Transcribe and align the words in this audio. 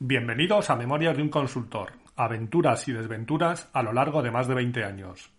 Bienvenidos 0.00 0.70
a 0.70 0.74
Memorias 0.74 1.16
de 1.16 1.22
un 1.22 1.28
Consultor, 1.28 1.92
aventuras 2.16 2.88
y 2.88 2.92
desventuras 2.92 3.68
a 3.72 3.80
lo 3.80 3.92
largo 3.92 4.22
de 4.22 4.32
más 4.32 4.48
de 4.48 4.54
20 4.54 4.84
años. 4.84 5.30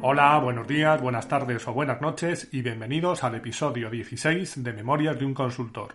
Hola, 0.00 0.38
buenos 0.38 0.68
días, 0.68 1.02
buenas 1.02 1.26
tardes 1.26 1.66
o 1.66 1.72
buenas 1.72 2.00
noches 2.00 2.48
y 2.52 2.62
bienvenidos 2.62 3.24
al 3.24 3.34
episodio 3.34 3.90
16 3.90 4.62
de 4.62 4.72
Memorias 4.72 5.18
de 5.18 5.24
un 5.24 5.34
Consultor. 5.34 5.94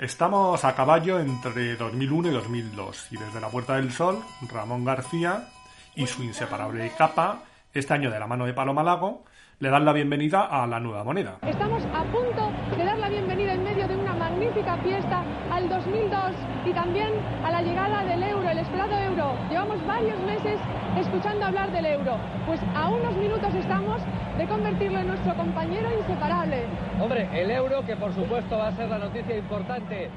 Estamos 0.00 0.64
a 0.64 0.74
caballo 0.74 1.20
entre 1.20 1.76
2001 1.76 2.28
y 2.28 2.32
2002 2.32 3.12
y 3.12 3.18
desde 3.18 3.40
la 3.40 3.50
Puerta 3.50 3.76
del 3.76 3.92
Sol, 3.92 4.18
Ramón 4.50 4.84
García 4.84 5.48
y 5.94 6.08
su 6.08 6.24
inseparable 6.24 6.90
capa 6.98 7.44
este 7.74 7.92
año 7.92 8.10
de 8.10 8.20
la 8.20 8.26
mano 8.28 8.46
de 8.46 8.54
Paloma 8.54 8.84
Lago, 8.84 9.24
le 9.58 9.68
dan 9.68 9.84
la 9.84 9.92
bienvenida 9.92 10.42
a 10.42 10.66
la 10.66 10.78
nueva 10.78 11.02
moneda. 11.02 11.38
Estamos 11.42 11.82
a 11.86 12.04
punto 12.04 12.50
de 12.76 12.84
dar 12.84 12.98
la 12.98 13.08
bienvenida 13.08 13.52
en 13.52 13.64
medio 13.64 13.88
de 13.88 13.96
una 13.96 14.14
magnífica 14.14 14.76
fiesta 14.78 15.22
al 15.50 15.68
2002 15.68 16.20
y 16.66 16.72
también 16.72 17.10
a 17.44 17.50
la 17.50 17.62
llegada 17.62 18.04
del 18.04 18.22
euro, 18.22 18.48
el 18.48 18.58
esperado 18.58 18.96
euro. 18.96 19.34
Llevamos 19.50 19.84
varios 19.86 20.18
meses 20.20 20.58
escuchando 20.98 21.46
hablar 21.46 21.72
del 21.72 21.86
euro. 21.86 22.16
Pues 22.46 22.60
a 22.76 22.88
unos 22.88 23.16
minutos 23.16 23.52
estamos 23.54 24.00
de 24.38 24.46
convertirlo 24.46 25.00
en 25.00 25.08
nuestro 25.08 25.34
compañero 25.34 25.88
inseparable. 25.98 26.66
Hombre, 27.00 27.28
el 27.32 27.50
euro 27.50 27.84
que 27.84 27.96
por 27.96 28.14
supuesto 28.14 28.56
va 28.56 28.68
a 28.68 28.72
ser 28.72 28.88
la 28.88 28.98
noticia 28.98 29.36
importante 29.36 30.10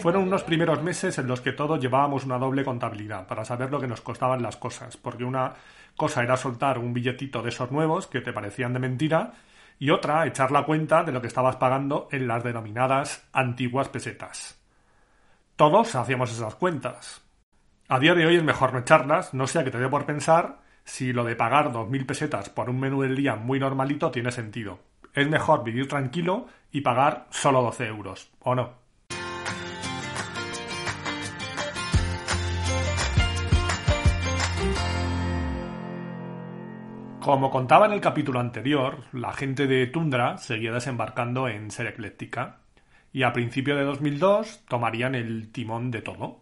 Fueron 0.00 0.24
unos 0.24 0.42
primeros 0.42 0.82
meses 0.82 1.18
en 1.18 1.26
los 1.26 1.40
que 1.40 1.52
todos 1.52 1.80
llevábamos 1.80 2.24
una 2.24 2.38
doble 2.38 2.64
contabilidad 2.64 3.26
para 3.26 3.44
saber 3.44 3.70
lo 3.70 3.80
que 3.80 3.86
nos 3.86 4.00
costaban 4.00 4.42
las 4.42 4.56
cosas, 4.56 4.96
porque 4.96 5.24
una 5.24 5.54
cosa 5.96 6.22
era 6.22 6.36
soltar 6.36 6.78
un 6.78 6.92
billetito 6.92 7.42
de 7.42 7.50
esos 7.50 7.70
nuevos 7.70 8.06
que 8.06 8.20
te 8.20 8.32
parecían 8.32 8.72
de 8.72 8.80
mentira 8.80 9.32
y 9.78 9.90
otra 9.90 10.26
echar 10.26 10.50
la 10.50 10.64
cuenta 10.64 11.04
de 11.04 11.12
lo 11.12 11.20
que 11.20 11.28
estabas 11.28 11.56
pagando 11.56 12.08
en 12.10 12.26
las 12.26 12.42
denominadas 12.42 13.28
antiguas 13.32 13.88
pesetas. 13.88 14.60
Todos 15.56 15.94
hacíamos 15.94 16.32
esas 16.32 16.54
cuentas. 16.56 17.22
A 17.88 17.98
día 17.98 18.14
de 18.14 18.26
hoy 18.26 18.36
es 18.36 18.44
mejor 18.44 18.72
no 18.72 18.80
echarlas, 18.80 19.34
no 19.34 19.46
sea 19.46 19.64
que 19.64 19.70
te 19.70 19.78
dé 19.78 19.88
por 19.88 20.06
pensar 20.06 20.60
si 20.84 21.12
lo 21.12 21.24
de 21.24 21.36
pagar 21.36 21.72
dos 21.72 21.88
mil 21.88 22.06
pesetas 22.06 22.48
por 22.48 22.70
un 22.70 22.80
menú 22.80 23.02
del 23.02 23.16
día 23.16 23.36
muy 23.36 23.60
normalito 23.60 24.10
tiene 24.10 24.32
sentido. 24.32 24.80
Es 25.14 25.28
mejor 25.28 25.64
vivir 25.64 25.88
tranquilo 25.88 26.46
y 26.70 26.80
pagar 26.80 27.26
solo 27.30 27.62
12 27.62 27.86
euros, 27.86 28.30
¿o 28.40 28.54
no? 28.54 28.87
Como 37.28 37.50
contaba 37.50 37.84
en 37.84 37.92
el 37.92 38.00
capítulo 38.00 38.40
anterior, 38.40 39.04
la 39.12 39.34
gente 39.34 39.66
de 39.66 39.86
Tundra 39.86 40.38
seguía 40.38 40.72
desembarcando 40.72 41.46
en 41.46 41.70
Ser 41.70 41.88
Ecléctica 41.88 42.60
y 43.12 43.22
a 43.22 43.34
principio 43.34 43.76
de 43.76 43.84
2002 43.84 44.64
tomarían 44.66 45.14
el 45.14 45.52
timón 45.52 45.90
de 45.90 46.00
todo. 46.00 46.40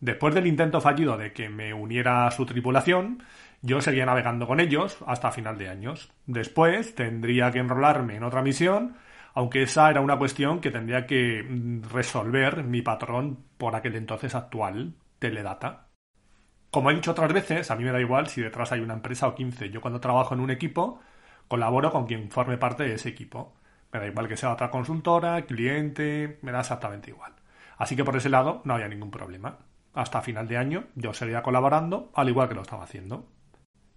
Después 0.00 0.34
del 0.34 0.48
intento 0.48 0.82
fallido 0.82 1.16
de 1.16 1.32
que 1.32 1.48
me 1.48 1.72
uniera 1.72 2.26
a 2.26 2.30
su 2.30 2.44
tripulación, 2.44 3.22
yo 3.62 3.80
seguía 3.80 4.04
navegando 4.04 4.46
con 4.46 4.60
ellos 4.60 4.98
hasta 5.06 5.32
final 5.32 5.56
de 5.56 5.70
años. 5.70 6.12
Después 6.26 6.94
tendría 6.94 7.50
que 7.50 7.60
enrolarme 7.60 8.16
en 8.16 8.24
otra 8.24 8.42
misión, 8.42 8.98
aunque 9.32 9.62
esa 9.62 9.88
era 9.88 10.02
una 10.02 10.18
cuestión 10.18 10.60
que 10.60 10.70
tendría 10.70 11.06
que 11.06 11.42
resolver 11.90 12.64
mi 12.64 12.82
patrón 12.82 13.38
por 13.56 13.74
aquel 13.74 13.96
entonces 13.96 14.34
actual, 14.34 14.92
Teledata. 15.18 15.85
Como 16.76 16.90
he 16.90 16.94
dicho 16.94 17.12
otras 17.12 17.32
veces, 17.32 17.70
a 17.70 17.74
mí 17.74 17.84
me 17.84 17.90
da 17.90 18.02
igual 18.02 18.26
si 18.26 18.42
detrás 18.42 18.70
hay 18.70 18.80
una 18.80 18.92
empresa 18.92 19.26
o 19.28 19.34
15. 19.34 19.70
Yo 19.70 19.80
cuando 19.80 19.98
trabajo 19.98 20.34
en 20.34 20.40
un 20.40 20.50
equipo, 20.50 21.00
colaboro 21.48 21.90
con 21.90 22.04
quien 22.04 22.30
forme 22.30 22.58
parte 22.58 22.82
de 22.82 22.96
ese 22.96 23.08
equipo. 23.08 23.54
Me 23.90 23.98
da 23.98 24.06
igual 24.06 24.28
que 24.28 24.36
sea 24.36 24.52
otra 24.52 24.70
consultora, 24.70 25.40
cliente, 25.46 26.38
me 26.42 26.52
da 26.52 26.60
exactamente 26.60 27.08
igual. 27.08 27.32
Así 27.78 27.96
que 27.96 28.04
por 28.04 28.14
ese 28.14 28.28
lado 28.28 28.60
no 28.64 28.74
había 28.74 28.88
ningún 28.88 29.10
problema. 29.10 29.56
Hasta 29.94 30.20
final 30.20 30.48
de 30.48 30.58
año 30.58 30.84
yo 30.94 31.14
seguía 31.14 31.42
colaborando, 31.42 32.10
al 32.14 32.28
igual 32.28 32.50
que 32.50 32.56
lo 32.56 32.60
estaba 32.60 32.84
haciendo. 32.84 33.26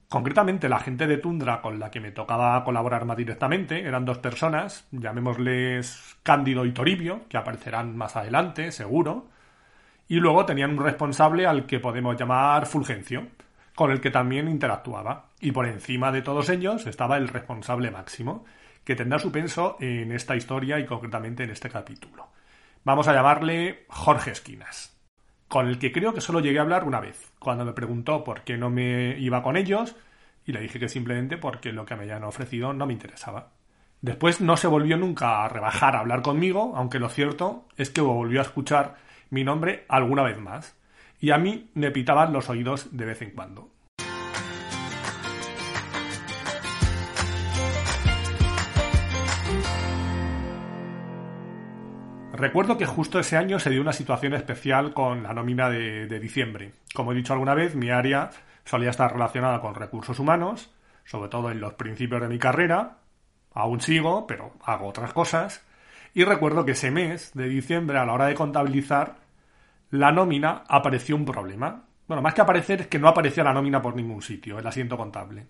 Concretamente, 0.07 0.69
la 0.69 0.79
gente 0.79 1.05
de 1.05 1.17
Tundra 1.17 1.61
con 1.61 1.79
la 1.79 1.91
que 1.91 1.99
me 1.99 2.13
tocaba 2.13 2.63
colaborar 2.63 3.03
más 3.03 3.17
directamente 3.17 3.85
eran 3.85 4.05
dos 4.05 4.19
personas, 4.19 4.87
llamémosles 4.91 6.15
Cándido 6.23 6.63
y 6.63 6.71
Toribio, 6.71 7.27
que 7.27 7.35
aparecerán 7.35 7.97
más 7.97 8.15
adelante, 8.15 8.71
seguro, 8.71 9.27
y 10.09 10.15
luego 10.15 10.45
tenían 10.45 10.71
un 10.71 10.83
responsable 10.83 11.45
al 11.45 11.67
que 11.67 11.79
podemos 11.79 12.17
llamar 12.17 12.65
Fulgencio, 12.65 13.27
con 13.75 13.91
el 13.91 14.01
que 14.01 14.09
también 14.09 14.49
interactuaba. 14.49 15.27
Y 15.39 15.51
por 15.51 15.67
encima 15.67 16.11
de 16.11 16.23
todos 16.23 16.49
ellos 16.49 16.87
estaba 16.87 17.15
el 17.17 17.27
responsable 17.27 17.91
máximo, 17.91 18.43
que 18.83 18.95
tendrá 18.95 19.19
su 19.19 19.31
peso 19.31 19.77
en 19.79 20.11
esta 20.11 20.35
historia 20.35 20.79
y 20.79 20.85
concretamente 20.85 21.43
en 21.43 21.51
este 21.51 21.69
capítulo. 21.69 22.27
Vamos 22.83 23.07
a 23.07 23.13
llamarle 23.13 23.85
Jorge 23.87 24.31
Esquinas, 24.31 24.99
con 25.47 25.67
el 25.67 25.77
que 25.77 25.91
creo 25.91 26.11
que 26.11 26.21
solo 26.21 26.39
llegué 26.39 26.57
a 26.57 26.63
hablar 26.63 26.85
una 26.85 26.99
vez, 26.99 27.31
cuando 27.37 27.63
me 27.63 27.73
preguntó 27.73 28.23
por 28.23 28.41
qué 28.41 28.57
no 28.57 28.71
me 28.71 29.15
iba 29.19 29.43
con 29.43 29.57
ellos, 29.57 29.95
y 30.43 30.53
le 30.53 30.61
dije 30.61 30.79
que 30.79 30.89
simplemente 30.89 31.37
porque 31.37 31.71
lo 31.71 31.85
que 31.85 31.95
me 31.95 32.03
habían 32.03 32.23
ofrecido 32.23 32.73
no 32.73 32.87
me 32.87 32.93
interesaba. 32.93 33.49
Después 34.01 34.41
no 34.41 34.57
se 34.57 34.67
volvió 34.67 34.97
nunca 34.97 35.43
a 35.43 35.49
rebajar 35.49 35.95
a 35.95 35.99
hablar 35.99 36.23
conmigo, 36.23 36.73
aunque 36.75 36.97
lo 36.97 37.09
cierto 37.09 37.67
es 37.77 37.91
que 37.91 38.01
volvió 38.01 38.39
a 38.39 38.43
escuchar 38.43 38.95
mi 39.29 39.43
nombre 39.43 39.85
alguna 39.87 40.23
vez 40.23 40.39
más, 40.39 40.75
y 41.19 41.31
a 41.31 41.37
mí 41.37 41.69
me 41.73 41.91
pitaban 41.91 42.33
los 42.33 42.49
oídos 42.49 42.95
de 42.95 43.05
vez 43.05 43.21
en 43.21 43.31
cuando. 43.31 43.69
Recuerdo 52.39 52.77
que 52.77 52.85
justo 52.85 53.19
ese 53.19 53.35
año 53.35 53.59
se 53.59 53.69
dio 53.69 53.81
una 53.81 53.91
situación 53.91 54.33
especial 54.33 54.93
con 54.93 55.23
la 55.23 55.33
nómina 55.33 55.69
de, 55.69 56.07
de, 56.07 56.19
diciembre. 56.21 56.71
Como 56.95 57.11
he 57.11 57.15
dicho 57.15 57.33
alguna 57.33 57.53
vez, 57.53 57.75
mi 57.75 57.89
área 57.89 58.29
solía 58.63 58.91
estar 58.91 59.11
relacionada 59.11 59.59
con 59.59 59.75
recursos 59.75 60.19
humanos, 60.19 60.73
sobre 61.03 61.29
todo 61.29 61.51
en 61.51 61.59
los 61.59 61.73
principios 61.73 62.21
de 62.21 62.29
mi 62.29 62.39
carrera. 62.39 62.99
Aún 63.53 63.81
sigo, 63.81 64.25
pero 64.25 64.53
hago 64.63 64.87
otras 64.87 65.11
cosas. 65.11 65.65
Y 66.19 66.25
recuerdo 66.25 66.65
que 66.65 66.73
ese 66.73 66.91
mes 66.91 67.31
de 67.33 67.47
diciembre, 67.47 67.97
a 67.97 68.05
la 68.05 68.11
hora 68.11 68.25
de 68.25 68.35
contabilizar, 68.35 69.19
la 69.89 70.11
nómina 70.11 70.65
apareció 70.67 71.15
un 71.15 71.23
problema. 71.23 71.85
Bueno, 72.09 72.21
más 72.21 72.33
que 72.33 72.41
aparecer 72.41 72.81
es 72.81 72.87
que 72.87 72.99
no 72.99 73.07
aparecía 73.07 73.45
la 73.45 73.53
nómina 73.53 73.81
por 73.81 73.95
ningún 73.95 74.21
sitio, 74.21 74.59
el 74.59 74.67
asiento 74.67 74.97
contable. 74.97 75.47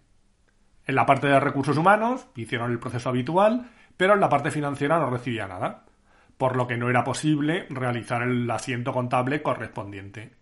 En 0.86 0.94
la 0.94 1.08
parte 1.08 1.26
de 1.26 1.40
recursos 1.40 1.76
humanos 1.76 2.28
hicieron 2.36 2.70
el 2.70 2.78
proceso 2.78 3.10
habitual, 3.10 3.72
pero 3.98 4.14
en 4.14 4.20
la 4.20 4.30
parte 4.30 4.52
financiera 4.52 5.00
no 5.00 5.10
recibía 5.10 5.48
nada, 5.48 5.86
por 6.38 6.56
lo 6.56 6.68
que 6.68 6.78
no 6.78 6.88
era 6.88 7.04
posible 7.04 7.66
realizar 7.72 8.22
el 8.22 8.48
asiento 8.52 8.94
contable 8.94 9.42
correspondiente. 9.42 10.36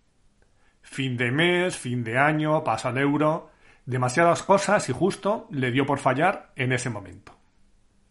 Fin 0.81 1.15
de 1.15 1.31
mes, 1.31 1.77
fin 1.77 2.03
de 2.03 2.17
año, 2.17 2.65
pasa 2.65 2.89
el 2.89 2.97
euro, 2.97 3.49
demasiadas 3.85 4.43
cosas 4.43 4.89
y 4.89 4.91
justo 4.91 5.47
le 5.51 5.71
dio 5.71 5.85
por 5.85 5.99
fallar 5.99 6.51
en 6.57 6.73
ese 6.73 6.89
momento. 6.89 7.36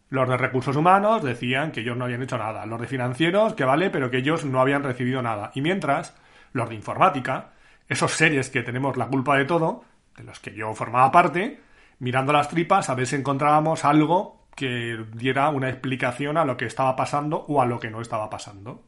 Los 0.09 0.29
de 0.29 0.37
recursos 0.37 0.75
humanos 0.75 1.23
decían 1.23 1.71
que 1.71 1.81
ellos 1.81 1.97
no 1.97 2.05
habían 2.05 2.23
hecho 2.23 2.37
nada. 2.37 2.65
Los 2.65 2.79
de 2.79 2.87
financieros, 2.87 3.53
que 3.53 3.65
vale, 3.65 3.89
pero 3.89 4.09
que 4.09 4.17
ellos 4.17 4.45
no 4.45 4.61
habían 4.61 4.83
recibido 4.83 5.21
nada. 5.21 5.51
Y 5.53 5.61
mientras, 5.61 6.15
los 6.53 6.69
de 6.69 6.75
informática, 6.75 7.51
esos 7.89 8.11
seres 8.13 8.49
que 8.49 8.63
tenemos 8.63 8.95
la 8.95 9.07
culpa 9.07 9.37
de 9.37 9.45
todo, 9.45 9.83
de 10.15 10.23
los 10.23 10.39
que 10.39 10.53
yo 10.53 10.73
formaba 10.73 11.11
parte, 11.11 11.61
mirando 11.99 12.31
las 12.31 12.49
tripas 12.49 12.89
a 12.89 12.95
ver 12.95 13.07
si 13.07 13.15
encontrábamos 13.15 13.83
algo 13.83 14.47
que 14.55 14.97
diera 15.13 15.49
una 15.49 15.69
explicación 15.69 16.37
a 16.37 16.45
lo 16.45 16.57
que 16.57 16.65
estaba 16.65 16.95
pasando 16.95 17.45
o 17.47 17.61
a 17.61 17.65
lo 17.65 17.79
que 17.79 17.91
no 17.91 18.01
estaba 18.01 18.29
pasando. 18.29 18.87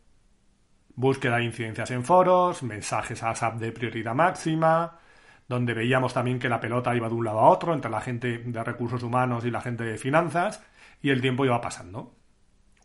Búsqueda 0.95 1.37
de 1.37 1.45
incidencias 1.45 1.91
en 1.91 2.03
foros, 2.03 2.63
mensajes 2.63 3.21
a 3.23 3.35
SAP 3.35 3.59
de 3.59 3.71
prioridad 3.71 4.15
máxima, 4.15 4.99
donde 5.47 5.73
veíamos 5.73 6.13
también 6.13 6.39
que 6.39 6.49
la 6.49 6.59
pelota 6.59 6.95
iba 6.95 7.07
de 7.07 7.15
un 7.15 7.25
lado 7.25 7.39
a 7.39 7.49
otro 7.49 7.73
entre 7.73 7.91
la 7.91 8.01
gente 8.01 8.39
de 8.39 8.63
recursos 8.63 9.03
humanos 9.03 9.45
y 9.45 9.51
la 9.51 9.61
gente 9.61 9.83
de 9.83 9.97
finanzas, 9.97 10.63
y 11.01 11.09
el 11.09 11.21
tiempo 11.21 11.45
iba 11.45 11.61
pasando. 11.61 12.15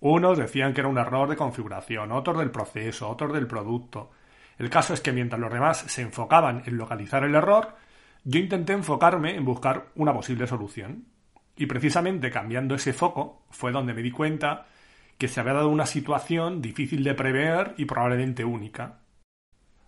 Unos 0.01 0.39
decían 0.39 0.75
que 0.75 0.81
era 0.81 0.89
un 0.89 0.99
error 0.99 1.29
de 1.29 1.37
configuración, 1.37 2.13
otros 2.13 2.39
del 2.39 2.51
proceso, 2.51 3.09
otros 3.09 3.33
del 3.33 3.47
producto. 3.47 4.11
El 4.59 4.71
caso 4.71 4.95
es 4.95 5.01
que 5.01 5.13
mientras 5.13 5.41
los 5.41 5.53
demás 5.53 5.79
se 5.79 6.03
enfocaban 6.03 6.63
en 6.67 6.77
localizar 6.77 7.25
el 7.25 7.35
error, 7.35 7.75
yo 8.25 8.39
intenté 8.39 8.73
enfocarme 8.73 9.35
en 9.35 9.45
buscar 9.45 9.87
una 9.95 10.13
posible 10.13 10.47
solución. 10.47 11.07
Y 11.57 11.67
precisamente 11.67 12.31
cambiando 12.31 12.75
ese 12.75 12.93
foco 12.93 13.47
fue 13.51 13.73
donde 13.73 13.95
me 13.95 14.03
di 14.03 14.11
cuenta 14.11 14.67
que 15.19 15.29
se 15.29 15.41
había 15.41 15.55
dado 15.55 15.69
una 15.69 15.87
situación 15.87 16.61
difícil 16.61 17.05
de 17.05 17.15
prever 17.15 17.75
y 17.77 17.85
probablemente 17.85 18.45
única. 18.45 19.01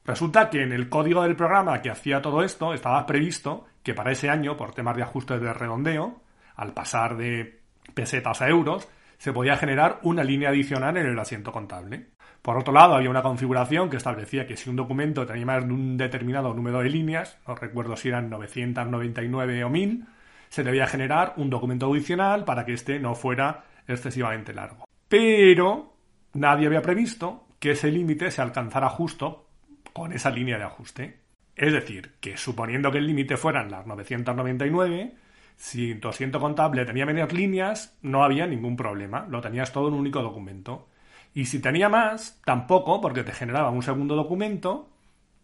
Resulta 0.04 0.50
que 0.50 0.62
en 0.62 0.72
el 0.72 0.88
código 0.88 1.22
del 1.22 1.34
programa 1.34 1.82
que 1.82 1.90
hacía 1.90 2.22
todo 2.22 2.42
esto 2.42 2.72
estaba 2.72 3.04
previsto 3.06 3.66
que 3.82 3.92
para 3.92 4.12
ese 4.12 4.30
año, 4.30 4.56
por 4.56 4.72
temas 4.72 4.96
de 4.96 5.02
ajustes 5.02 5.40
de 5.40 5.52
redondeo, 5.52 6.22
al 6.54 6.72
pasar 6.72 7.16
de 7.16 7.55
pesetas 7.94 8.42
a 8.42 8.48
euros, 8.48 8.88
se 9.18 9.32
podía 9.32 9.56
generar 9.56 10.00
una 10.02 10.24
línea 10.24 10.50
adicional 10.50 10.96
en 10.96 11.06
el 11.06 11.18
asiento 11.18 11.52
contable. 11.52 12.08
Por 12.42 12.58
otro 12.58 12.72
lado, 12.72 12.94
había 12.94 13.10
una 13.10 13.22
configuración 13.22 13.90
que 13.90 13.96
establecía 13.96 14.46
que 14.46 14.56
si 14.56 14.70
un 14.70 14.76
documento 14.76 15.26
tenía 15.26 15.46
más 15.46 15.66
de 15.66 15.72
un 15.72 15.96
determinado 15.96 16.54
número 16.54 16.80
de 16.80 16.90
líneas, 16.90 17.38
no 17.46 17.54
recuerdo 17.54 17.96
si 17.96 18.08
eran 18.08 18.30
999 18.30 19.64
o 19.64 19.70
1000, 19.70 20.04
se 20.48 20.62
debía 20.62 20.86
generar 20.86 21.34
un 21.36 21.50
documento 21.50 21.90
adicional 21.90 22.44
para 22.44 22.64
que 22.64 22.74
éste 22.74 23.00
no 23.00 23.14
fuera 23.14 23.64
excesivamente 23.88 24.54
largo. 24.54 24.86
Pero 25.08 25.96
nadie 26.34 26.66
había 26.66 26.82
previsto 26.82 27.46
que 27.58 27.72
ese 27.72 27.90
límite 27.90 28.30
se 28.30 28.42
alcanzara 28.42 28.88
justo 28.90 29.48
con 29.92 30.12
esa 30.12 30.30
línea 30.30 30.58
de 30.58 30.64
ajuste. 30.64 31.20
Es 31.54 31.72
decir, 31.72 32.14
que 32.20 32.36
suponiendo 32.36 32.92
que 32.92 32.98
el 32.98 33.06
límite 33.06 33.36
fueran 33.36 33.70
las 33.70 33.86
999, 33.86 35.14
si 35.56 35.94
tu 35.94 36.08
asiento 36.08 36.38
contable 36.38 36.84
tenía 36.84 37.06
menos 37.06 37.32
líneas, 37.32 37.96
no 38.02 38.22
había 38.22 38.46
ningún 38.46 38.76
problema, 38.76 39.26
lo 39.28 39.40
tenías 39.40 39.72
todo 39.72 39.88
en 39.88 39.94
un 39.94 40.00
único 40.00 40.22
documento. 40.22 40.88
Y 41.34 41.46
si 41.46 41.60
tenía 41.60 41.88
más, 41.88 42.40
tampoco, 42.44 43.00
porque 43.00 43.24
te 43.24 43.32
generaba 43.32 43.70
un 43.70 43.82
segundo 43.82 44.14
documento 44.14 44.90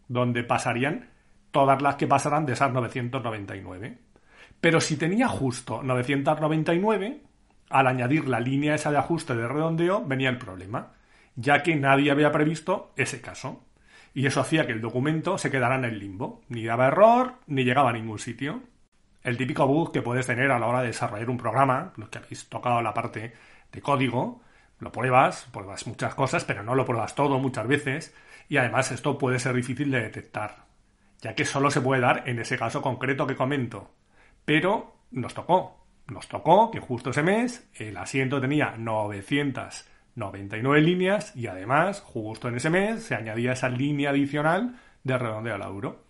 donde 0.07 0.43
pasarían 0.43 1.09
todas 1.51 1.81
las 1.81 1.95
que 1.95 2.07
pasaran 2.07 2.45
de 2.45 2.53
esas 2.53 2.71
999. 2.71 3.97
Pero 4.61 4.79
si 4.79 4.97
tenía 4.97 5.27
justo 5.27 5.83
999, 5.83 7.21
al 7.69 7.87
añadir 7.87 8.27
la 8.27 8.39
línea 8.39 8.75
esa 8.75 8.91
de 8.91 8.97
ajuste 8.97 9.35
de 9.35 9.47
redondeo, 9.47 10.05
venía 10.05 10.29
el 10.29 10.37
problema, 10.37 10.93
ya 11.35 11.63
que 11.63 11.75
nadie 11.75 12.11
había 12.11 12.31
previsto 12.31 12.93
ese 12.95 13.19
caso. 13.19 13.65
Y 14.13 14.27
eso 14.27 14.41
hacía 14.41 14.67
que 14.67 14.73
el 14.73 14.81
documento 14.81 15.39
se 15.39 15.49
quedara 15.49 15.75
en 15.75 15.85
el 15.85 15.99
limbo. 15.99 16.41
Ni 16.49 16.63
daba 16.63 16.87
error, 16.87 17.35
ni 17.47 17.63
llegaba 17.63 17.89
a 17.89 17.93
ningún 17.93 18.19
sitio 18.19 18.61
el 19.23 19.37
típico 19.37 19.65
bug 19.65 19.91
que 19.91 20.01
puedes 20.01 20.27
tener 20.27 20.51
a 20.51 20.59
la 20.59 20.67
hora 20.67 20.81
de 20.81 20.87
desarrollar 20.87 21.29
un 21.29 21.37
programa, 21.37 21.93
los 21.95 22.09
que 22.09 22.17
habéis 22.17 22.49
tocado 22.49 22.81
la 22.81 22.93
parte 22.93 23.33
de 23.71 23.81
código, 23.81 24.41
lo 24.79 24.91
pruebas, 24.91 25.47
pruebas 25.51 25.87
muchas 25.87 26.13
cosas, 26.13 26.43
pero 26.43 26.63
no 26.63 26.75
lo 26.75 26.85
pruebas 26.85 27.15
todo 27.15 27.39
muchas 27.39 27.67
veces, 27.67 28.13
y 28.49 28.57
además 28.57 28.91
esto 28.91 29.17
puede 29.17 29.39
ser 29.39 29.55
difícil 29.55 29.89
de 29.91 30.01
detectar, 30.01 30.65
ya 31.21 31.35
que 31.35 31.45
solo 31.45 31.71
se 31.71 31.81
puede 31.81 32.01
dar 32.01 32.23
en 32.27 32.39
ese 32.39 32.57
caso 32.57 32.81
concreto 32.81 33.25
que 33.25 33.37
comento. 33.37 33.91
Pero 34.43 34.97
nos 35.11 35.33
tocó, 35.33 35.85
nos 36.07 36.27
tocó 36.27 36.69
que 36.69 36.81
justo 36.81 37.11
ese 37.11 37.23
mes 37.23 37.69
el 37.75 37.95
asiento 37.95 38.41
tenía 38.41 38.75
999 38.77 40.81
líneas 40.81 41.33
y 41.35 41.47
además, 41.47 42.01
justo 42.01 42.49
en 42.49 42.55
ese 42.55 42.69
mes, 42.69 43.03
se 43.03 43.15
añadía 43.15 43.53
esa 43.53 43.69
línea 43.69 44.09
adicional 44.09 44.75
de 45.03 45.17
redondeo 45.17 45.55
al 45.55 45.61
euro. 45.61 46.03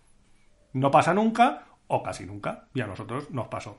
No 0.72 0.90
pasa 0.90 1.14
nunca, 1.14 1.66
o 1.86 2.02
casi 2.02 2.24
nunca, 2.26 2.68
y 2.74 2.80
a 2.80 2.86
nosotros 2.86 3.30
nos 3.30 3.48
pasó. 3.48 3.78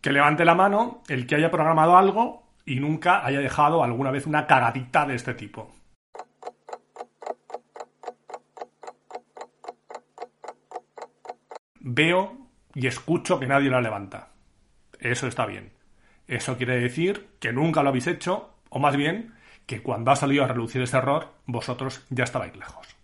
Que 0.00 0.12
levante 0.12 0.44
la 0.44 0.54
mano 0.54 1.02
el 1.08 1.26
que 1.26 1.36
haya 1.36 1.50
programado 1.50 1.96
algo 1.96 2.42
y 2.64 2.80
nunca 2.80 3.24
haya 3.24 3.40
dejado 3.40 3.82
alguna 3.82 4.10
vez 4.10 4.26
una 4.26 4.46
cagadita 4.46 5.06
de 5.06 5.14
este 5.14 5.34
tipo. 5.34 5.70
Veo 11.80 12.36
y 12.74 12.86
escucho 12.86 13.38
que 13.38 13.46
nadie 13.46 13.70
la 13.70 13.80
levanta. 13.80 14.28
Eso 14.98 15.26
está 15.26 15.46
bien. 15.46 15.72
Eso 16.26 16.56
quiere 16.56 16.78
decir 16.78 17.36
que 17.40 17.52
nunca 17.52 17.82
lo 17.82 17.88
habéis 17.88 18.06
hecho, 18.06 18.54
o 18.70 18.78
más 18.78 18.96
bien, 18.96 19.34
que 19.66 19.82
cuando 19.82 20.10
ha 20.10 20.16
salido 20.16 20.44
a 20.44 20.48
relucir 20.48 20.80
ese 20.82 20.96
error, 20.96 21.34
vosotros 21.46 22.06
ya 22.10 22.24
estabais 22.24 22.56
lejos. 22.56 23.01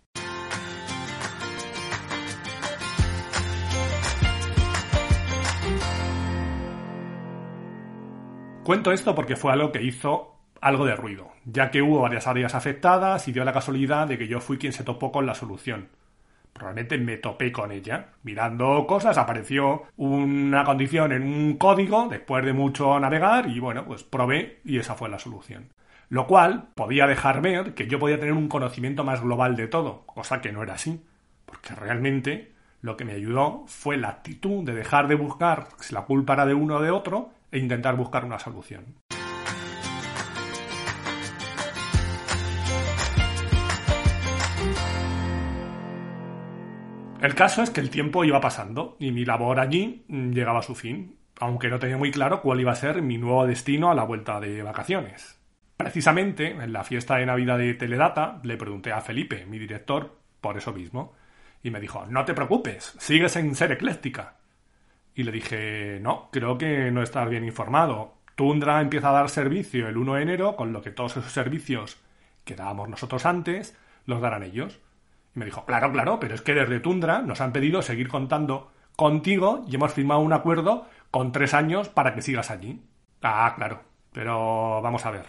Cuento 8.63 8.91
esto 8.91 9.15
porque 9.15 9.35
fue 9.35 9.51
algo 9.51 9.71
que 9.71 9.81
hizo 9.81 10.35
algo 10.61 10.85
de 10.85 10.95
ruido, 10.95 11.31
ya 11.45 11.71
que 11.71 11.81
hubo 11.81 12.01
varias 12.01 12.27
áreas 12.27 12.53
afectadas 12.53 13.27
y 13.27 13.31
dio 13.31 13.43
la 13.43 13.53
casualidad 13.53 14.07
de 14.07 14.17
que 14.17 14.27
yo 14.27 14.39
fui 14.39 14.57
quien 14.57 14.73
se 14.73 14.83
topó 14.83 15.11
con 15.11 15.25
la 15.25 15.33
solución. 15.33 15.87
Probablemente 16.53 16.97
me 16.97 17.17
topé 17.17 17.51
con 17.51 17.71
ella. 17.71 18.09
Mirando 18.23 18.85
cosas 18.85 19.17
apareció 19.17 19.83
una 19.95 20.63
condición 20.65 21.13
en 21.13 21.23
un 21.23 21.57
código 21.57 22.07
después 22.09 22.43
de 22.43 22.53
mucho 22.53 22.99
navegar 22.99 23.47
y 23.47 23.59
bueno, 23.59 23.85
pues 23.85 24.03
probé 24.03 24.59
y 24.65 24.77
esa 24.77 24.95
fue 24.95 25.09
la 25.09 25.19
solución. 25.19 25.69
Lo 26.09 26.27
cual 26.27 26.69
podía 26.75 27.07
dejar 27.07 27.41
ver 27.41 27.73
que 27.75 27.87
yo 27.87 27.97
podía 27.97 28.19
tener 28.19 28.33
un 28.33 28.49
conocimiento 28.49 29.03
más 29.03 29.21
global 29.21 29.55
de 29.55 29.67
todo, 29.67 30.03
cosa 30.05 30.41
que 30.41 30.51
no 30.51 30.63
era 30.63 30.73
así, 30.73 31.01
porque 31.45 31.75
realmente 31.75 32.51
lo 32.81 32.97
que 32.97 33.05
me 33.05 33.13
ayudó 33.13 33.63
fue 33.67 33.97
la 33.97 34.09
actitud 34.09 34.63
de 34.63 34.73
dejar 34.73 35.07
de 35.07 35.15
buscar 35.15 35.67
si 35.79 35.93
la 35.93 36.05
culpa 36.05 36.33
era 36.33 36.45
de 36.45 36.55
uno 36.55 36.77
o 36.77 36.81
de 36.81 36.91
otro 36.91 37.31
e 37.51 37.59
intentar 37.59 37.95
buscar 37.95 38.25
una 38.25 38.39
solución. 38.39 38.95
El 47.21 47.35
caso 47.35 47.61
es 47.61 47.69
que 47.69 47.81
el 47.81 47.89
tiempo 47.89 48.23
iba 48.23 48.39
pasando 48.39 48.95
y 48.97 49.11
mi 49.11 49.25
labor 49.25 49.59
allí 49.59 50.05
mm, 50.07 50.31
llegaba 50.31 50.59
a 50.59 50.63
su 50.63 50.73
fin, 50.73 51.17
aunque 51.39 51.67
no 51.67 51.77
tenía 51.77 51.97
muy 51.97 52.11
claro 52.11 52.41
cuál 52.41 52.61
iba 52.61 52.71
a 52.71 52.75
ser 52.75 53.01
mi 53.01 53.17
nuevo 53.17 53.45
destino 53.45 53.91
a 53.91 53.95
la 53.95 54.05
vuelta 54.05 54.39
de 54.39 54.63
vacaciones. 54.63 55.37
Precisamente, 55.75 56.51
en 56.51 56.71
la 56.71 56.83
fiesta 56.85 57.17
de 57.17 57.25
Navidad 57.25 57.57
de 57.57 57.73
Teledata, 57.73 58.39
le 58.43 58.55
pregunté 58.55 58.93
a 58.93 59.01
Felipe, 59.01 59.45
mi 59.45 59.59
director, 59.59 60.17
por 60.39 60.57
eso 60.57 60.71
mismo, 60.71 61.13
y 61.61 61.71
me 61.71 61.81
dijo, 61.81 62.05
no 62.05 62.23
te 62.23 62.33
preocupes, 62.33 62.95
sigues 62.99 63.35
en 63.35 63.53
ser 63.53 63.73
ecléctica. 63.73 64.38
Y 65.19 65.23
le 65.23 65.33
dije, 65.33 65.99
no, 66.01 66.29
creo 66.31 66.57
que 66.57 66.91
no 66.91 67.03
estás 67.03 67.27
bien 67.27 67.43
informado. 67.43 68.13
Tundra 68.35 68.79
empieza 68.79 69.09
a 69.09 69.11
dar 69.11 69.29
servicio 69.29 69.89
el 69.89 69.97
1 69.97 70.13
de 70.13 70.21
enero, 70.21 70.55
con 70.55 70.71
lo 70.71 70.81
que 70.81 70.91
todos 70.91 71.17
esos 71.17 71.33
servicios 71.33 71.97
que 72.45 72.55
dábamos 72.55 72.87
nosotros 72.87 73.25
antes, 73.25 73.77
los 74.05 74.21
darán 74.21 74.43
ellos. 74.43 74.79
Y 75.35 75.39
me 75.39 75.43
dijo, 75.43 75.65
claro, 75.65 75.91
claro, 75.91 76.21
pero 76.21 76.35
es 76.35 76.41
que 76.41 76.53
desde 76.53 76.79
Tundra 76.79 77.21
nos 77.21 77.41
han 77.41 77.51
pedido 77.51 77.81
seguir 77.81 78.07
contando 78.07 78.71
contigo 78.95 79.65
y 79.67 79.75
hemos 79.75 79.91
firmado 79.91 80.21
un 80.21 80.31
acuerdo 80.31 80.87
con 81.11 81.33
tres 81.33 81.53
años 81.53 81.89
para 81.89 82.15
que 82.15 82.21
sigas 82.21 82.49
allí. 82.49 82.81
Ah, 83.21 83.51
claro, 83.57 83.81
pero 84.13 84.81
vamos 84.81 85.05
a 85.05 85.11
ver. 85.11 85.25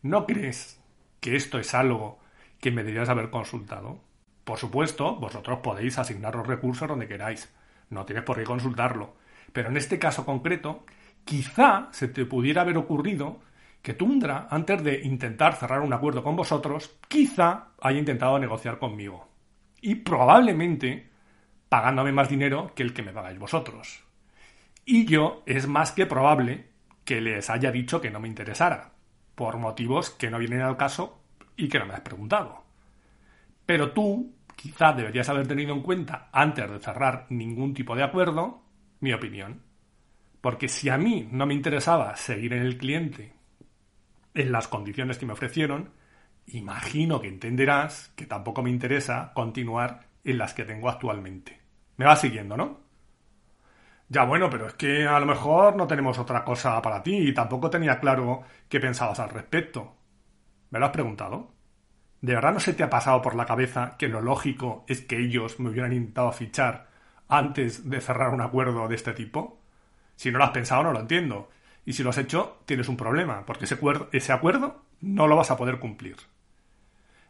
¿No 0.00 0.24
crees 0.24 0.82
que 1.20 1.36
esto 1.36 1.58
es 1.58 1.74
algo 1.74 2.20
que 2.58 2.70
me 2.70 2.84
deberías 2.84 3.10
haber 3.10 3.28
consultado? 3.28 4.00
Por 4.44 4.56
supuesto, 4.56 5.16
vosotros 5.16 5.58
podéis 5.58 5.98
asignar 5.98 6.34
los 6.34 6.46
recursos 6.46 6.88
donde 6.88 7.06
queráis, 7.06 7.52
no 7.90 8.04
tienes 8.04 8.24
por 8.24 8.36
qué 8.36 8.44
consultarlo. 8.44 9.16
Pero 9.52 9.68
en 9.70 9.76
este 9.76 9.98
caso 9.98 10.24
concreto, 10.24 10.84
quizá 11.24 11.88
se 11.92 12.08
te 12.08 12.24
pudiera 12.24 12.62
haber 12.62 12.76
ocurrido 12.76 13.40
que 13.82 13.94
Tundra, 13.94 14.48
antes 14.50 14.82
de 14.82 15.00
intentar 15.02 15.54
cerrar 15.54 15.80
un 15.80 15.92
acuerdo 15.92 16.22
con 16.22 16.36
vosotros, 16.36 16.98
quizá 17.08 17.68
haya 17.80 17.98
intentado 17.98 18.38
negociar 18.38 18.78
conmigo. 18.78 19.28
Y 19.80 19.96
probablemente 19.96 21.08
pagándome 21.68 22.12
más 22.12 22.28
dinero 22.28 22.72
que 22.74 22.82
el 22.82 22.92
que 22.92 23.02
me 23.02 23.12
pagáis 23.12 23.38
vosotros. 23.38 24.04
Y 24.84 25.04
yo 25.04 25.42
es 25.46 25.68
más 25.68 25.92
que 25.92 26.06
probable 26.06 26.68
que 27.04 27.20
les 27.20 27.50
haya 27.50 27.70
dicho 27.70 28.00
que 28.00 28.10
no 28.10 28.20
me 28.20 28.28
interesara, 28.28 28.92
por 29.34 29.58
motivos 29.58 30.10
que 30.10 30.30
no 30.30 30.38
vienen 30.38 30.62
al 30.62 30.76
caso 30.76 31.22
y 31.56 31.68
que 31.68 31.78
no 31.78 31.86
me 31.86 31.94
has 31.94 32.00
preguntado. 32.00 32.64
Pero 33.66 33.92
tú 33.92 34.34
quizá 34.58 34.92
deberías 34.92 35.28
haber 35.28 35.46
tenido 35.46 35.72
en 35.72 35.82
cuenta 35.82 36.28
antes 36.32 36.68
de 36.68 36.80
cerrar 36.80 37.26
ningún 37.30 37.74
tipo 37.74 37.94
de 37.94 38.02
acuerdo 38.02 38.60
mi 38.98 39.12
opinión. 39.12 39.62
Porque 40.40 40.68
si 40.68 40.88
a 40.88 40.98
mí 40.98 41.28
no 41.30 41.46
me 41.46 41.54
interesaba 41.54 42.16
seguir 42.16 42.52
en 42.52 42.62
el 42.62 42.76
cliente 42.76 43.34
en 44.34 44.50
las 44.52 44.66
condiciones 44.66 45.16
que 45.16 45.26
me 45.26 45.32
ofrecieron, 45.32 45.90
imagino 46.46 47.20
que 47.20 47.28
entenderás 47.28 48.12
que 48.16 48.26
tampoco 48.26 48.62
me 48.62 48.70
interesa 48.70 49.32
continuar 49.32 50.08
en 50.24 50.38
las 50.38 50.54
que 50.54 50.64
tengo 50.64 50.88
actualmente. 50.88 51.60
Me 51.96 52.06
vas 52.06 52.20
siguiendo, 52.20 52.56
¿no? 52.56 52.80
Ya 54.08 54.24
bueno, 54.24 54.50
pero 54.50 54.66
es 54.66 54.74
que 54.74 55.06
a 55.06 55.20
lo 55.20 55.26
mejor 55.26 55.76
no 55.76 55.86
tenemos 55.86 56.18
otra 56.18 56.44
cosa 56.44 56.80
para 56.82 57.02
ti 57.02 57.16
y 57.28 57.34
tampoco 57.34 57.70
tenía 57.70 58.00
claro 58.00 58.42
qué 58.68 58.80
pensabas 58.80 59.20
al 59.20 59.30
respecto. 59.30 59.94
¿Me 60.70 60.78
lo 60.78 60.86
has 60.86 60.92
preguntado? 60.92 61.57
¿De 62.20 62.34
verdad 62.34 62.52
no 62.52 62.60
se 62.60 62.74
te 62.74 62.82
ha 62.82 62.90
pasado 62.90 63.22
por 63.22 63.34
la 63.34 63.46
cabeza 63.46 63.96
que 63.96 64.08
lo 64.08 64.20
lógico 64.20 64.84
es 64.88 65.02
que 65.02 65.18
ellos 65.18 65.60
me 65.60 65.70
hubieran 65.70 65.92
intentado 65.92 66.32
fichar 66.32 66.88
antes 67.28 67.88
de 67.88 68.00
cerrar 68.00 68.30
un 68.30 68.40
acuerdo 68.40 68.88
de 68.88 68.96
este 68.96 69.12
tipo? 69.12 69.60
Si 70.16 70.30
no 70.30 70.38
lo 70.38 70.44
has 70.44 70.50
pensado, 70.50 70.82
no 70.82 70.92
lo 70.92 71.00
entiendo. 71.00 71.48
Y 71.84 71.92
si 71.92 72.02
lo 72.02 72.10
has 72.10 72.18
hecho, 72.18 72.58
tienes 72.66 72.88
un 72.88 72.96
problema, 72.96 73.46
porque 73.46 73.64
ese, 73.66 73.78
ese 74.12 74.32
acuerdo 74.32 74.82
no 75.00 75.26
lo 75.28 75.36
vas 75.36 75.50
a 75.50 75.56
poder 75.56 75.78
cumplir. 75.78 76.16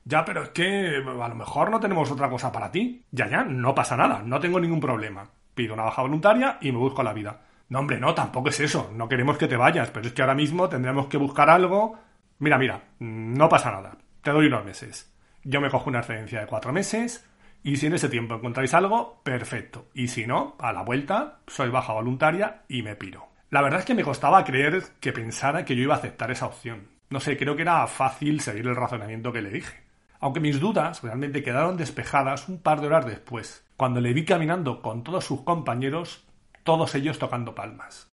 Ya, 0.05 0.25
pero 0.25 0.43
es 0.43 0.49
que 0.51 0.97
a 0.97 1.29
lo 1.29 1.35
mejor 1.35 1.71
no 1.71 1.81
tenemos 1.81 2.11
otra 2.11 2.31
cosa 2.31 2.51
para 2.51 2.71
ti. 2.71 3.05
Ya, 3.11 3.29
ya, 3.29 3.45
no 3.45 3.75
pasa 3.75 3.97
nada, 3.97 4.23
no 4.25 4.41
tengo 4.41 4.59
ningún 4.59 4.81
problema. 4.81 5.29
pido 5.55 5.75
una 5.75 5.85
baja 5.85 6.03
voluntaria 6.03 6.57
y 6.63 6.73
me 6.73 6.79
busco 6.79 7.03
la 7.03 7.13
vida. 7.13 7.43
No, 7.69 7.81
hombre, 7.81 8.01
no, 8.01 8.15
tampoco 8.15 8.49
es 8.49 8.59
eso. 8.61 8.91
No 8.95 9.09
queremos 9.09 9.37
que 9.37 9.49
te 9.49 9.57
vayas, 9.57 9.91
pero 9.91 10.07
es 10.07 10.15
que 10.15 10.23
ahora 10.23 10.35
mismo 10.35 10.69
tendremos 10.69 11.09
que 11.09 11.19
buscar 11.19 11.51
algo. 11.51 11.99
Mira, 12.39 12.57
mira, 12.57 12.81
no 13.01 13.49
pasa 13.51 13.71
nada. 13.71 13.99
Te 14.29 14.35
doy 14.35 14.49
unos 14.49 14.67
meses. 14.67 15.11
Yo 15.43 15.59
me 15.63 15.71
cojo 15.71 15.89
una 15.89 16.01
excedencia 16.01 16.41
de 16.41 16.47
cuatro 16.47 16.71
meses 16.71 17.27
y 17.63 17.79
si 17.79 17.87
en 17.87 17.95
ese 17.95 18.11
tiempo 18.11 18.35
encontráis 18.35 18.75
algo, 18.75 19.23
perfecto. 19.23 19.87
Y 19.95 20.09
si 20.09 20.27
no, 20.27 20.55
a 20.59 20.71
la 20.71 20.83
vuelta, 20.83 21.39
soy 21.47 21.71
baja 21.71 21.95
voluntaria 21.95 22.65
y 22.69 22.83
me 22.83 22.95
piro. 22.95 23.29
La 23.49 23.63
verdad 23.63 23.81
es 23.81 23.87
que 23.87 23.95
me 23.95 24.05
costaba 24.05 24.45
creer 24.45 24.83
que 25.01 25.15
pensara 25.15 25.65
que 25.65 25.75
yo 25.75 25.83
iba 25.83 25.95
a 25.95 25.97
aceptar 25.97 26.31
esa 26.31 26.45
opción. 26.45 26.89
No 27.09 27.21
sé, 27.21 27.39
creo 27.39 27.57
que 27.57 27.63
era 27.63 27.87
fácil 27.87 28.43
seguir 28.43 28.67
el 28.67 28.77
razonamiento 28.77 29.33
que 29.33 29.41
le 29.41 29.49
dije. 29.49 29.79
Aunque 30.21 30.41
mis 30.41 30.61
dudas 30.61 31.03
realmente 31.03 31.43
quedaron 31.43 31.79
despejadas 31.79 32.51
un 32.51 32.61
par 32.61 32.83
de 32.83 32.89
horas 32.89 33.07
después, 33.07 33.65
cuando 33.79 34.03
le 34.03 34.13
vi 34.13 34.27
caminando 34.27 34.83
con 34.83 35.05
todos 35.05 35.25
sus 35.25 35.41
compañeros, 35.41 36.27
todos 36.65 36.95
ellos 36.95 37.19
tocando 37.19 37.55
palmas. 37.55 38.11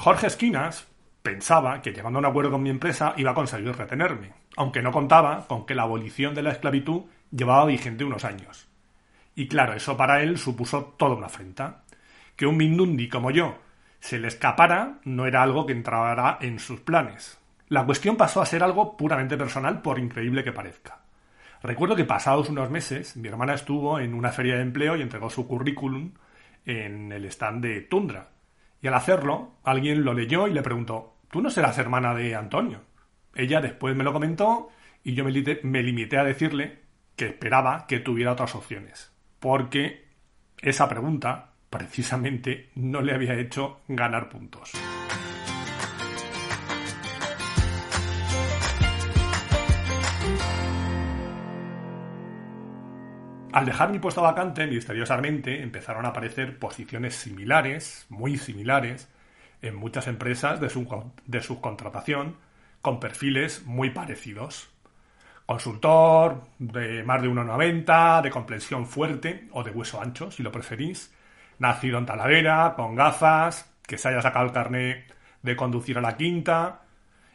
Jorge 0.00 0.28
Esquinas 0.28 0.86
pensaba 1.24 1.82
que 1.82 1.90
llegando 1.90 2.18
a 2.18 2.20
un 2.20 2.26
acuerdo 2.26 2.52
con 2.52 2.62
mi 2.62 2.70
empresa 2.70 3.14
iba 3.16 3.32
a 3.32 3.34
conseguir 3.34 3.74
retenerme, 3.74 4.32
aunque 4.56 4.80
no 4.80 4.92
contaba 4.92 5.44
con 5.48 5.66
que 5.66 5.74
la 5.74 5.82
abolición 5.82 6.36
de 6.36 6.42
la 6.42 6.52
esclavitud 6.52 7.06
llevaba 7.32 7.64
vigente 7.64 8.04
unos 8.04 8.24
años. 8.24 8.68
Y 9.34 9.48
claro, 9.48 9.72
eso 9.72 9.96
para 9.96 10.22
él 10.22 10.38
supuso 10.38 10.94
toda 10.96 11.16
una 11.16 11.26
afrenta. 11.26 11.82
Que 12.36 12.46
un 12.46 12.56
Mindundi 12.56 13.08
como 13.08 13.32
yo 13.32 13.58
se 13.98 14.20
le 14.20 14.28
escapara 14.28 15.00
no 15.02 15.26
era 15.26 15.42
algo 15.42 15.66
que 15.66 15.72
entrara 15.72 16.38
en 16.42 16.60
sus 16.60 16.78
planes. 16.78 17.36
La 17.66 17.84
cuestión 17.84 18.16
pasó 18.16 18.40
a 18.40 18.46
ser 18.46 18.62
algo 18.62 18.96
puramente 18.96 19.36
personal, 19.36 19.82
por 19.82 19.98
increíble 19.98 20.44
que 20.44 20.52
parezca. 20.52 21.00
Recuerdo 21.60 21.96
que 21.96 22.04
pasados 22.04 22.48
unos 22.50 22.70
meses, 22.70 23.16
mi 23.16 23.26
hermana 23.26 23.54
estuvo 23.54 23.98
en 23.98 24.14
una 24.14 24.30
feria 24.30 24.54
de 24.54 24.62
empleo 24.62 24.94
y 24.94 25.02
entregó 25.02 25.28
su 25.28 25.48
currículum 25.48 26.12
en 26.64 27.10
el 27.10 27.24
stand 27.24 27.64
de 27.64 27.80
Tundra. 27.80 28.37
Y 28.80 28.86
al 28.86 28.94
hacerlo, 28.94 29.52
alguien 29.64 30.04
lo 30.04 30.14
leyó 30.14 30.46
y 30.46 30.52
le 30.52 30.62
preguntó, 30.62 31.16
¿tú 31.30 31.40
no 31.40 31.50
serás 31.50 31.78
hermana 31.78 32.14
de 32.14 32.34
Antonio? 32.34 32.80
Ella 33.34 33.60
después 33.60 33.96
me 33.96 34.04
lo 34.04 34.12
comentó 34.12 34.70
y 35.02 35.14
yo 35.14 35.24
me, 35.24 35.82
limité 35.82 36.18
a 36.18 36.24
decirle 36.24 36.80
que 37.16 37.26
esperaba 37.26 37.86
que 37.86 38.00
tuviera 38.00 38.32
otras 38.32 38.54
opciones, 38.54 39.12
porque 39.40 40.06
esa 40.58 40.88
pregunta 40.88 41.52
precisamente 41.70 42.70
no 42.74 43.00
le 43.00 43.14
había 43.14 43.34
hecho 43.34 43.80
ganar 43.88 44.28
puntos. 44.28 44.72
Al 53.52 53.64
dejar 53.64 53.90
mi 53.90 53.98
puesto 53.98 54.20
vacante, 54.20 54.66
misteriosamente 54.66 55.62
empezaron 55.62 56.04
a 56.04 56.10
aparecer 56.10 56.58
posiciones 56.58 57.14
similares, 57.14 58.06
muy 58.10 58.36
similares, 58.36 59.08
en 59.62 59.74
muchas 59.74 60.06
empresas 60.06 60.60
de, 60.60 60.68
de 61.26 61.40
subcontratación, 61.40 62.36
con 62.82 63.00
perfiles 63.00 63.64
muy 63.64 63.90
parecidos. 63.90 64.68
Consultor 65.46 66.42
de 66.58 67.02
más 67.04 67.22
de 67.22 67.28
1,90, 67.28 68.20
de 68.22 68.30
complexión 68.30 68.86
fuerte 68.86 69.48
o 69.52 69.64
de 69.64 69.70
hueso 69.70 70.00
ancho, 70.00 70.30
si 70.30 70.42
lo 70.42 70.52
preferís. 70.52 71.14
Nacido 71.58 71.98
en 71.98 72.06
Talavera, 72.06 72.74
con 72.76 72.94
gafas, 72.94 73.74
que 73.86 73.96
se 73.96 74.08
haya 74.08 74.20
sacado 74.20 74.44
el 74.44 74.52
carnet 74.52 75.14
de 75.42 75.56
conducir 75.56 75.96
a 75.96 76.02
la 76.02 76.16
quinta. 76.16 76.82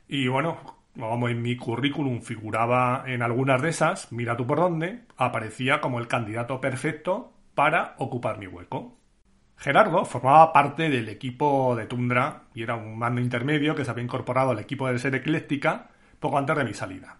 Y 0.07 0.27
bueno, 0.27 0.72
como 0.97 1.27
en 1.27 1.41
mi 1.41 1.57
currículum 1.57 2.21
figuraba 2.21 3.03
en 3.07 3.21
algunas 3.21 3.61
de 3.61 3.69
esas, 3.69 4.11
mira 4.11 4.37
tú 4.37 4.45
por 4.45 4.59
dónde, 4.59 5.01
aparecía 5.17 5.81
como 5.81 5.99
el 5.99 6.07
candidato 6.07 6.61
perfecto 6.61 7.33
para 7.55 7.95
ocupar 7.97 8.37
mi 8.37 8.47
hueco. 8.47 8.97
Gerardo 9.57 10.05
formaba 10.05 10.51
parte 10.51 10.89
del 10.89 11.09
equipo 11.09 11.75
de 11.75 11.85
Tundra 11.85 12.43
y 12.53 12.63
era 12.63 12.75
un 12.75 12.97
mando 12.97 13.21
intermedio 13.21 13.75
que 13.75 13.85
se 13.85 13.91
había 13.91 14.03
incorporado 14.03 14.51
al 14.51 14.59
equipo 14.59 14.87
de 14.87 14.99
ser 14.99 15.15
ecléctica 15.15 15.89
poco 16.19 16.37
antes 16.37 16.57
de 16.57 16.63
mi 16.63 16.73
salida. 16.73 17.17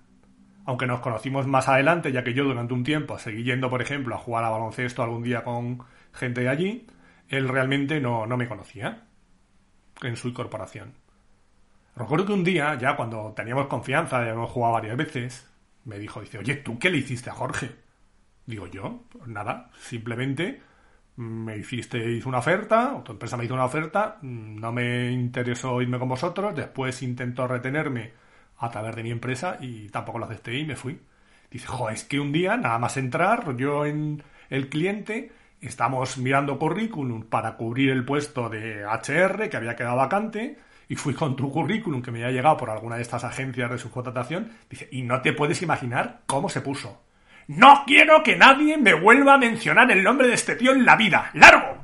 Aunque 0.65 0.87
nos 0.87 1.01
conocimos 1.01 1.45
más 1.47 1.67
adelante, 1.67 2.11
ya 2.11 2.23
que 2.23 2.33
yo 2.33 2.43
durante 2.43 2.73
un 2.73 2.83
tiempo 2.83 3.19
seguí 3.19 3.43
yendo, 3.43 3.69
por 3.69 3.81
ejemplo, 3.81 4.15
a 4.15 4.19
jugar 4.19 4.45
a 4.45 4.49
baloncesto 4.49 5.03
algún 5.03 5.23
día 5.23 5.43
con 5.43 5.83
gente 6.13 6.41
de 6.41 6.49
allí, 6.49 6.87
él 7.27 7.49
realmente 7.49 7.99
no, 7.99 8.25
no 8.25 8.37
me 8.37 8.47
conocía 8.47 9.03
en 10.01 10.15
su 10.15 10.29
incorporación. 10.29 10.93
Recuerdo 11.95 12.25
que 12.25 12.33
un 12.33 12.43
día, 12.43 12.75
ya 12.75 12.95
cuando 12.95 13.33
teníamos 13.35 13.67
confianza, 13.67 14.23
ya 14.25 14.31
hemos 14.31 14.49
jugado 14.49 14.73
varias 14.73 14.97
veces, 14.97 15.49
me 15.85 15.99
dijo, 15.99 16.21
dice, 16.21 16.39
oye, 16.39 16.55
¿tú 16.55 16.79
qué 16.79 16.89
le 16.89 16.97
hiciste 16.97 17.29
a 17.29 17.33
Jorge? 17.33 17.69
Digo 18.45 18.67
yo, 18.67 19.03
pues 19.09 19.27
nada, 19.27 19.69
simplemente 19.77 20.61
me 21.15 21.57
hicisteis 21.57 22.25
una 22.25 22.39
oferta, 22.39 22.95
o 22.95 23.03
tu 23.03 23.11
empresa 23.11 23.37
me 23.37 23.45
hizo 23.45 23.53
una 23.53 23.65
oferta, 23.65 24.17
no 24.21 24.71
me 24.71 25.11
interesó 25.11 25.81
irme 25.81 25.99
con 25.99 26.09
vosotros, 26.09 26.55
después 26.55 27.03
intentó 27.03 27.47
retenerme 27.47 28.13
a 28.57 28.69
través 28.71 28.95
de 28.95 29.03
mi 29.03 29.11
empresa 29.11 29.57
y 29.59 29.89
tampoco 29.89 30.19
lo 30.19 30.25
acepté 30.25 30.57
y 30.57 30.65
me 30.65 30.75
fui. 30.75 30.99
Dice, 31.51 31.67
jo, 31.67 31.89
es 31.89 32.03
que 32.03 32.19
un 32.19 32.31
día, 32.31 32.57
nada 32.57 32.79
más 32.79 32.97
entrar, 32.97 33.55
yo 33.55 33.85
en 33.85 34.23
el 34.49 34.69
cliente, 34.69 35.31
estamos 35.61 36.17
mirando 36.17 36.57
currículum 36.57 37.23
para 37.23 37.55
cubrir 37.55 37.91
el 37.91 38.03
puesto 38.03 38.49
de 38.49 38.83
HR 38.83 39.49
que 39.49 39.57
había 39.57 39.75
quedado 39.75 39.97
vacante, 39.97 40.57
y 40.87 40.95
fui 40.95 41.13
con 41.13 41.35
tu 41.35 41.51
currículum 41.51 42.01
que 42.01 42.11
me 42.11 42.23
había 42.23 42.35
llegado 42.35 42.57
por 42.57 42.69
alguna 42.69 42.97
de 42.97 43.01
estas 43.01 43.23
agencias 43.23 43.71
de 43.71 43.77
subcontratación, 43.77 44.51
dice, 44.69 44.87
y 44.91 45.01
no 45.01 45.21
te 45.21 45.33
puedes 45.33 45.61
imaginar 45.61 46.21
cómo 46.25 46.49
se 46.49 46.61
puso. 46.61 47.03
No 47.47 47.83
quiero 47.85 48.23
que 48.23 48.35
nadie 48.35 48.77
me 48.77 48.93
vuelva 48.93 49.33
a 49.35 49.37
mencionar 49.37 49.91
el 49.91 50.03
nombre 50.03 50.27
de 50.27 50.33
este 50.33 50.55
tío 50.55 50.71
en 50.71 50.85
la 50.85 50.95
vida. 50.95 51.29
¡Largo! 51.33 51.83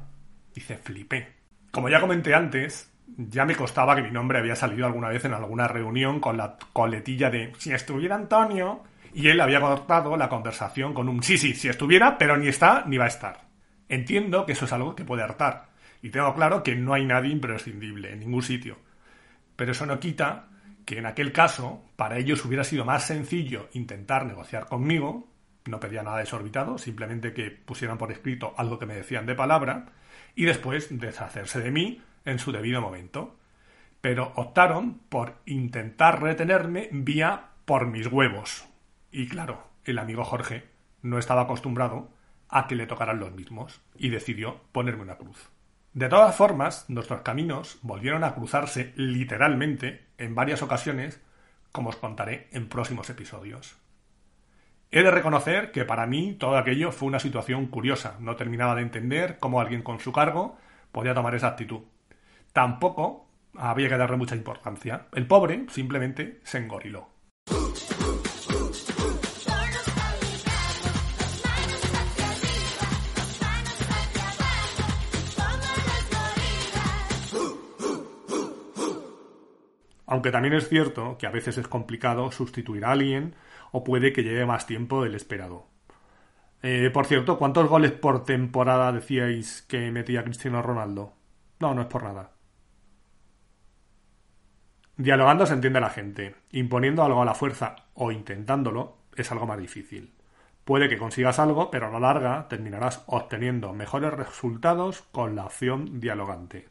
Dice, 0.54 0.78
flipé. 0.78 1.36
Como 1.72 1.90
ya 1.90 2.00
comenté 2.00 2.34
antes, 2.34 2.92
ya 3.18 3.46
me 3.46 3.56
costaba 3.56 3.96
que 3.96 4.02
mi 4.02 4.12
nombre 4.12 4.40
había 4.40 4.56
salido 4.56 4.86
alguna 4.86 5.10
vez 5.10 5.26
en 5.26 5.34
alguna 5.34 5.68
reunión 5.68 6.20
con 6.20 6.38
la 6.38 6.58
coletilla 6.74 7.30
de 7.30 7.54
si 7.58 7.74
estuviera 7.74 8.16
Antonio, 8.16 8.84
y 9.14 9.28
él 9.28 9.42
había 9.42 9.60
cortado 9.60 10.16
la 10.16 10.30
conversación 10.30 10.94
con 10.94 11.10
un 11.10 11.24
sí, 11.24 11.38
sí, 11.38 11.54
si 11.54 11.68
estuviera, 11.68 12.18
pero 12.18 12.38
ni 12.38 12.48
está 12.48 12.84
ni 12.86 12.98
va 12.98 13.06
a 13.06 13.10
estar. 13.10 13.42
Entiendo 13.90 14.46
que 14.46 14.54
eso 14.54 14.66
es 14.66 14.74
algo 14.74 14.96
que 14.96 15.04
puede 15.04 15.24
hartar, 15.24 15.70
y 16.02 16.10
tengo 16.10 16.34
claro 16.36 16.64
que 16.64 16.76
no 16.76 16.94
hay 16.94 17.06
nadie 17.06 17.32
imprescindible 17.32 18.14
en 18.14 18.20
ningún 18.20 18.44
sitio. 18.44 18.78
Pero 19.60 19.74
eso 19.74 19.86
no 19.86 20.00
quita 20.00 20.48
que 20.86 21.00
en 21.00 21.06
aquel 21.06 21.34
caso 21.34 21.84
para 21.98 22.18
ellos 22.18 22.46
hubiera 22.46 22.64
sido 22.64 22.86
más 22.86 23.04
sencillo 23.04 23.68
intentar 23.74 24.26
negociar 24.26 24.68
conmigo, 24.68 25.28
no 25.66 25.82
pedía 25.82 26.02
nada 26.02 26.20
desorbitado, 26.20 26.78
simplemente 26.78 27.34
que 27.34 27.52
pusieran 27.52 27.98
por 27.98 28.10
escrito 28.10 28.54
algo 28.56 28.80
que 28.80 28.86
me 28.86 28.96
decían 28.96 29.26
de 29.26 29.36
palabra, 29.36 29.88
y 30.34 30.46
después 30.46 30.98
deshacerse 30.98 31.60
de 31.60 31.72
mí 31.72 32.02
en 32.24 32.40
su 32.40 32.54
debido 32.54 32.80
momento. 32.80 33.36
Pero 34.00 34.32
optaron 34.38 35.00
por 35.10 35.36
intentar 35.46 36.24
retenerme 36.24 36.88
vía 36.94 37.48
por 37.66 37.86
mis 37.86 38.08
huevos. 38.08 38.66
Y 39.12 39.28
claro, 39.28 39.68
el 39.84 40.00
amigo 40.00 40.24
Jorge 40.24 40.70
no 41.02 41.20
estaba 41.20 41.42
acostumbrado 41.42 42.10
a 42.48 42.66
que 42.66 42.76
le 42.76 42.88
tocaran 42.88 43.20
los 43.20 43.34
mismos, 43.34 43.82
y 43.98 44.08
decidió 44.08 44.62
ponerme 44.72 45.02
una 45.02 45.18
cruz. 45.18 45.50
De 45.94 46.08
todas 46.08 46.36
formas, 46.36 46.86
nuestros 46.88 47.22
caminos 47.22 47.80
volvieron 47.82 48.24
a 48.24 48.36
cruzarse 48.36 48.94
literalmente 48.96 50.06
en 50.18 50.36
varias 50.36 50.62
ocasiones, 50.62 51.20
como 51.72 51.90
os 51.90 51.96
contaré 51.96 52.48
en 52.52 52.70
próximos 52.70 53.10
episodios. 53.10 53.76
He 54.92 55.04
de 55.04 55.12
reconocer 55.12 55.72
que 55.72 55.86
para 55.86 56.06
mí 56.06 56.34
todo 56.34 56.58
aquello 56.58 56.92
fue 56.92 57.08
una 57.08 57.20
situación 57.20 57.68
curiosa. 57.68 58.18
No 58.20 58.36
terminaba 58.36 58.76
de 58.76 58.82
entender 58.82 59.38
cómo 59.40 59.62
alguien 59.62 59.84
con 59.84 60.00
su 60.00 60.12
cargo 60.12 60.58
podía 60.92 61.14
tomar 61.14 61.36
esa 61.36 61.48
actitud. 61.48 61.82
Tampoco 62.54 63.28
había 63.56 63.90
que 63.90 63.98
darle 63.98 64.18
mucha 64.18 64.36
importancia. 64.36 65.08
El 65.14 65.28
pobre 65.28 65.66
simplemente 65.70 66.40
se 66.44 66.60
engoriló. 66.60 67.10
Aunque 80.20 80.32
también 80.32 80.54
es 80.54 80.68
cierto 80.68 81.18
que 81.18 81.28
a 81.28 81.32
veces 81.32 81.58
es 81.58 81.70
complicado 81.70 82.30
sustituir 82.30 82.84
a 82.84 82.92
alguien 82.92 83.36
o 83.72 83.86
puede 83.86 84.12
que 84.12 84.22
lleve 84.22 84.46
más 84.46 84.68
tiempo 84.68 85.02
del 85.02 85.16
esperado. 85.16 85.68
Eh, 86.62 86.90
por 86.94 87.06
cierto, 87.06 87.38
¿cuántos 87.38 87.70
goles 87.70 87.94
por 87.94 88.26
temporada 88.26 88.92
decíais 88.92 89.62
que 89.62 89.92
metía 89.92 90.26
Cristiano 90.26 90.62
Ronaldo? 90.62 91.14
No, 91.62 91.74
no 91.74 91.84
es 91.84 91.88
por 91.88 92.04
nada. 92.04 92.32
Dialogando 94.98 95.46
se 95.46 95.54
entiende 95.54 95.80
la 95.80 95.90
gente. 95.90 96.36
Imponiendo 96.52 97.02
algo 97.02 97.22
a 97.22 97.26
la 97.26 97.34
fuerza 97.34 97.78
o 97.94 98.12
intentándolo 98.12 98.98
es 99.16 99.32
algo 99.32 99.48
más 99.48 99.58
difícil. 99.58 100.16
Puede 100.66 100.90
que 100.90 100.98
consigas 100.98 101.40
algo, 101.40 101.72
pero 101.72 101.88
a 101.88 101.92
la 101.92 102.02
larga 102.02 102.50
terminarás 102.50 103.06
obteniendo 103.08 103.72
mejores 103.72 104.12
resultados 104.12 105.02
con 105.14 105.38
la 105.38 105.46
opción 105.46 106.02
dialogante. 106.02 106.68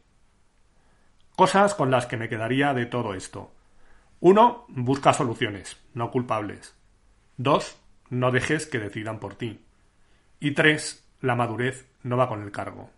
Cosas 1.39 1.77
con 1.77 1.93
las 1.93 2.07
que 2.07 2.17
me 2.17 2.29
quedaría 2.29 2.75
de 2.75 2.87
todo 2.87 3.15
esto. 3.15 3.53
1. 4.19 4.65
Busca 4.71 5.13
soluciones, 5.13 5.77
no 5.95 6.11
culpables. 6.11 6.75
2. 7.37 7.77
No 8.11 8.33
dejes 8.33 8.67
que 8.67 8.81
decidan 8.81 9.21
por 9.21 9.37
ti. 9.37 9.65
Y 10.41 10.51
3. 10.51 11.11
La 11.21 11.37
madurez 11.37 11.87
no 12.03 12.17
va 12.17 12.29
con 12.29 12.43
el 12.43 12.51
cargo. 12.51 12.91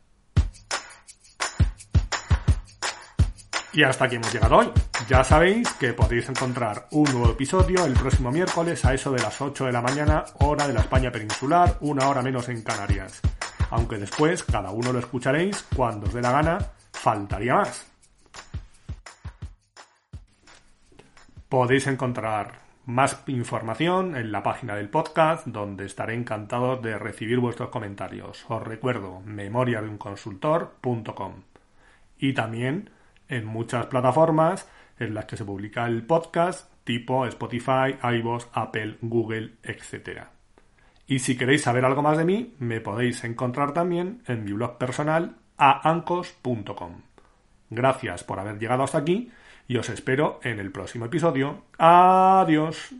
Y 3.74 3.82
hasta 3.82 4.06
aquí 4.06 4.16
hemos 4.16 4.32
llegado 4.32 4.56
hoy. 4.56 4.72
Ya 5.06 5.22
sabéis 5.22 5.70
que 5.74 5.92
podéis 5.92 6.26
encontrar 6.30 6.88
un 6.92 7.12
nuevo 7.12 7.32
episodio 7.32 7.84
el 7.84 7.92
próximo 7.92 8.32
miércoles 8.32 8.82
a 8.86 8.94
eso 8.94 9.12
de 9.12 9.20
las 9.20 9.38
8 9.38 9.66
de 9.66 9.72
la 9.72 9.82
mañana, 9.82 10.24
hora 10.38 10.66
de 10.66 10.72
la 10.72 10.80
España 10.80 11.12
peninsular, 11.12 11.76
una 11.82 12.08
hora 12.08 12.22
menos 12.22 12.48
en 12.48 12.62
Canarias. 12.62 13.20
Aunque 13.68 13.98
después 13.98 14.42
cada 14.44 14.70
uno 14.70 14.94
lo 14.94 14.98
escucharéis 14.98 15.62
cuando 15.76 16.06
os 16.06 16.14
dé 16.14 16.22
la 16.22 16.32
gana, 16.32 16.58
faltaría 16.90 17.56
más. 17.56 17.89
Podéis 21.50 21.86
encontrar 21.88 22.60
más 22.86 23.24
información 23.26 24.14
en 24.14 24.30
la 24.30 24.44
página 24.44 24.76
del 24.76 24.88
podcast, 24.88 25.48
donde 25.48 25.84
estaré 25.84 26.14
encantado 26.14 26.76
de 26.76 26.96
recibir 26.96 27.40
vuestros 27.40 27.70
comentarios. 27.70 28.46
Os 28.48 28.62
recuerdo 28.62 29.20
memoriadeunconsultor.com. 29.24 31.32
Y 32.18 32.34
también 32.34 32.90
en 33.26 33.46
muchas 33.46 33.86
plataformas 33.86 34.68
en 35.00 35.12
las 35.12 35.24
que 35.24 35.36
se 35.36 35.44
publica 35.44 35.86
el 35.86 36.06
podcast, 36.06 36.72
tipo 36.84 37.26
Spotify, 37.26 37.96
iVoox, 38.00 38.46
Apple, 38.52 38.98
Google, 39.00 39.54
etc. 39.64 40.26
Y 41.08 41.18
si 41.18 41.36
queréis 41.36 41.62
saber 41.62 41.84
algo 41.84 42.02
más 42.02 42.16
de 42.16 42.26
mí, 42.26 42.54
me 42.60 42.80
podéis 42.80 43.24
encontrar 43.24 43.72
también 43.72 44.22
en 44.28 44.44
mi 44.44 44.52
blog 44.52 44.78
personal 44.78 45.34
aancos.com. 45.56 47.02
Gracias 47.70 48.22
por 48.22 48.38
haber 48.38 48.60
llegado 48.60 48.84
hasta 48.84 48.98
aquí 48.98 49.32
y 49.70 49.76
os 49.76 49.88
espero 49.88 50.40
en 50.42 50.58
el 50.58 50.72
próximo 50.72 51.04
episodio. 51.04 51.62
Adiós. 51.78 52.92